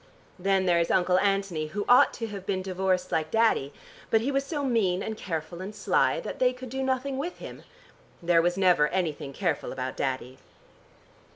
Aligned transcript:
Then 0.39 0.65
there 0.65 0.79
is 0.79 0.89
Uncle 0.89 1.19
Anthony 1.19 1.67
who 1.67 1.85
ought 1.87 2.11
to 2.15 2.25
have 2.29 2.43
been 2.43 2.63
divorced 2.63 3.11
like 3.11 3.29
Daddy, 3.29 3.71
but 4.09 4.19
he 4.21 4.31
was 4.31 4.43
so 4.43 4.63
mean 4.63 5.03
and 5.03 5.15
careful 5.15 5.61
and 5.61 5.75
sly 5.75 6.19
that 6.21 6.39
they 6.39 6.53
could 6.53 6.69
do 6.69 6.81
nothing 6.81 7.19
with 7.19 7.37
him. 7.37 7.61
There 8.19 8.41
was 8.41 8.57
never 8.57 8.87
anything 8.87 9.31
careful 9.31 9.71
about 9.71 9.95
Daddy." 9.95 10.39